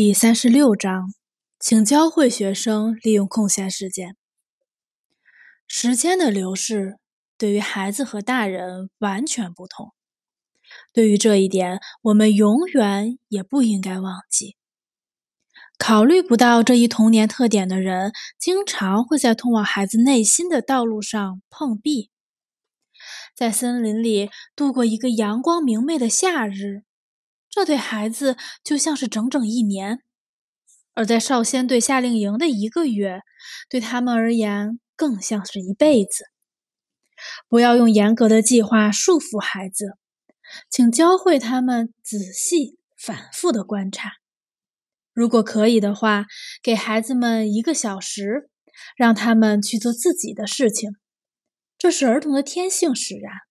[0.00, 1.12] 第三十六章，
[1.58, 4.16] 请教会学生利用空闲时间。
[5.66, 6.98] 时间的流逝
[7.36, 9.92] 对于孩子和大人完全不同。
[10.92, 14.56] 对于这一点，我们永远也不应该忘记。
[15.76, 22.12] 考虑不到这一童年特点的人，经常会在通往孩子内心的道路上碰壁。
[23.34, 26.84] 在森林里度过一个阳光明媚的夏日。
[27.58, 29.98] 这对孩子就像是整整一年，
[30.94, 33.22] 而在少先队夏令营的一个月，
[33.68, 36.26] 对他们而言更像是一辈子。
[37.48, 39.98] 不要用严格的计划束缚孩子，
[40.70, 44.12] 请教会他们仔细、反复的观察。
[45.12, 46.26] 如果可以的话，
[46.62, 48.48] 给孩子们一个小时，
[48.96, 50.92] 让他们去做自己的事情。
[51.76, 53.47] 这是儿童的天性使然。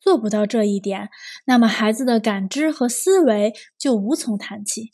[0.00, 1.10] 做不到这一点，
[1.46, 4.90] 那么孩子的感知和思维就无从谈起。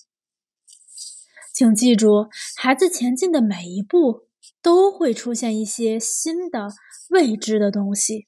[1.53, 4.27] 请记住，孩子前进的每一步
[4.61, 6.69] 都会出现一些新的
[7.11, 8.27] 未知的东西，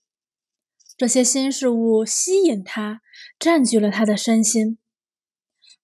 [0.96, 3.00] 这些新事物吸引他，
[3.38, 4.78] 占据了他的身心。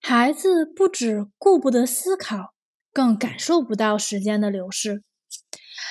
[0.01, 2.55] 孩子不只顾不得思考，
[2.93, 5.03] 更感受不到时间的流逝，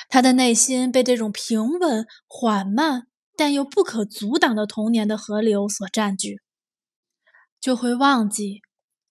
[0.08, 3.08] 他的内心被这种平稳缓慢。
[3.42, 6.40] 但又不可阻挡的童年的河流所占据，
[7.60, 8.60] 就会忘记，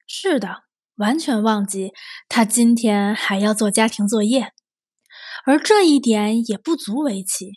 [0.07, 0.63] 是的，
[0.95, 1.91] 完全忘记
[2.29, 4.53] 他今天还要做家庭作业，
[5.45, 7.51] 而这一点也不足为奇。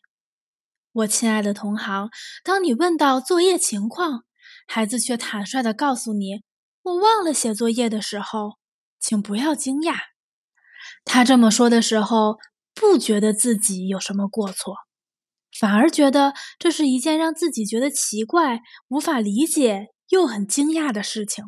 [0.91, 2.11] 我亲爱的同行，
[2.43, 4.25] 当你问到作业情况，
[4.67, 6.43] 孩子却坦率地告诉你
[6.83, 8.59] “我忘了写作业”的时候，
[8.99, 9.95] 请不要惊讶。
[11.05, 12.39] 他这么说的时候，
[12.75, 14.75] 不觉得自己有什么过错。
[15.59, 21.45] 反而觉得这是一件让自己觉得奇怪、无法理解又很惊讶的事情。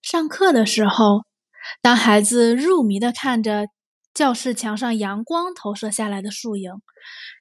[0.00, 1.24] 上课的时候，
[1.80, 3.68] 当孩子入迷的看着
[4.12, 6.72] 教室墙上阳光投射下来的树影，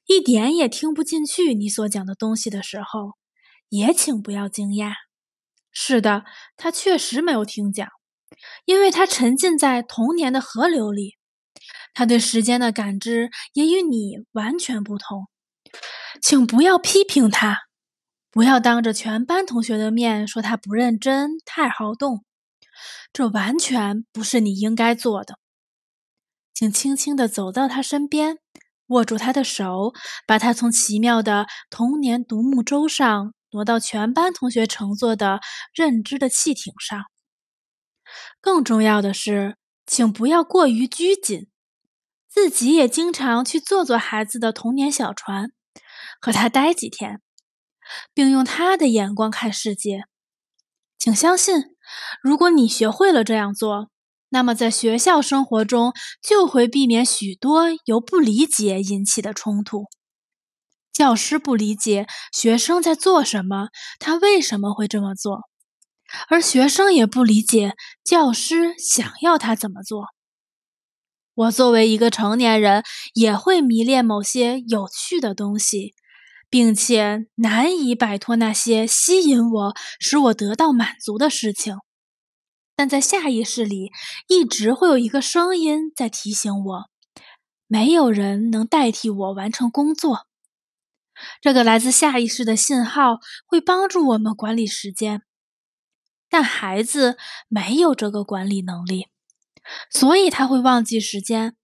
[0.06, 3.18] 一点也听不进去你所讲的东西的时候，
[3.70, 4.94] 也请不要惊讶。
[5.72, 6.24] 是的，
[6.56, 7.88] 他确实没有听讲，
[8.66, 11.18] 因为他沉浸在童年的河流里。
[11.94, 15.28] 他对时间的感知也与你完全不同，
[16.22, 17.60] 请不要批评他，
[18.32, 22.24] 不要当着全班同学的面说他不认真、太好动，
[23.12, 25.38] 这完全不是你应该做的。
[26.54, 28.38] 请轻轻地走到他身边，
[28.88, 29.94] 握住他的手，
[30.26, 35.42] 把他从奇妙的童年独木舟上挪到全班同学乘坐的
[35.74, 37.04] 认知的汽艇上。
[38.40, 41.51] 更重要的是，请不要过于拘谨。
[42.34, 45.52] 自己也经常去坐坐孩子的童年小船，
[46.22, 47.22] 和他待几天，
[48.14, 50.04] 并用他的眼光看世界。
[50.98, 51.76] 请相信，
[52.24, 53.90] 如果你学会了这样做，
[54.30, 55.92] 那么在学校生活中
[56.24, 59.88] 就会避免许多由不理解引起的冲突。
[60.94, 63.68] 教师不理解学生在做什么，
[64.00, 65.50] 他为什么会这么做，
[66.30, 67.76] 而学生也不理解
[68.06, 70.06] 教师想要他怎么做。
[71.42, 72.84] 我作为一个成年人，
[73.16, 75.96] 也会迷恋某些有趣的东西，
[76.52, 81.78] 并且难以摆脱那些吸引我、使我得到满足的事情。
[82.76, 83.92] 但在下意识里，
[84.28, 86.90] 一直会有一个声音在提醒我：
[87.66, 90.28] 没有人能代替我完成工作。
[91.42, 95.24] 这个来自下意识的信号会帮助我们管理时间，
[96.30, 99.08] 但孩子没有这个管理能力。
[99.90, 101.56] 所以他会忘记时间。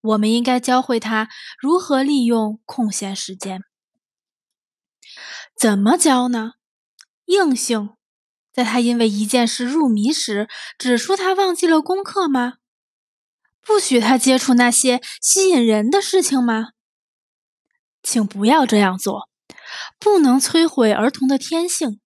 [0.00, 1.28] 我们应该教会他
[1.58, 3.62] 如何利用空闲时间。
[5.54, 6.52] 怎么教呢？
[7.26, 7.90] 硬性，
[8.52, 10.48] 在他因为一件事入迷时，
[10.78, 12.54] 指出他忘记了功课吗？
[13.60, 16.68] 不许他接触那些吸引人的事情吗？
[18.02, 19.28] 请不要这样做。
[19.98, 22.00] 不能摧毁儿童的天性。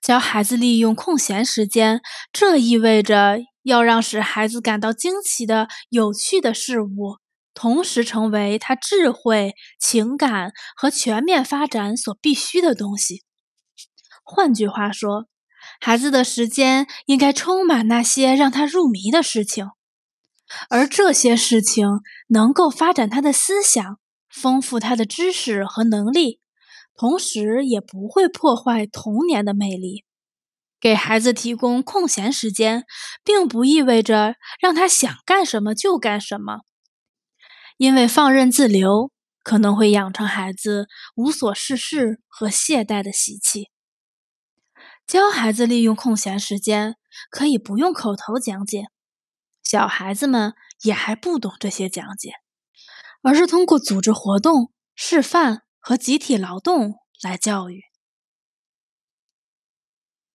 [0.00, 2.00] 教孩子利用空闲时间，
[2.32, 3.38] 这意味着。
[3.62, 7.18] 要让使孩子感到惊奇的有趣的事物，
[7.54, 13.22] 同时成为他智慧、情感和全面发展所必须的东西。
[14.24, 15.26] 换句话说，
[15.80, 19.68] 孩子的时间应该充满那些让他入迷的事情，
[20.68, 21.86] 而这些事情
[22.28, 23.98] 能够发展他的思想，
[24.28, 26.40] 丰富他的知识和能力，
[26.94, 30.04] 同时也不会破坏童年的魅力。
[30.80, 32.84] 给孩子提供空闲时间，
[33.22, 36.60] 并不意味着让他想干什么就干什么，
[37.76, 39.12] 因为放任自流
[39.42, 43.70] 可能会养成孩子无所事事和懈怠的习气。
[45.06, 46.96] 教孩子利用空闲时间，
[47.30, 48.84] 可以不用口头讲解，
[49.62, 52.32] 小孩子们也还不懂这些讲解，
[53.22, 57.89] 而是通过组织活动、示范和集体劳动来教育。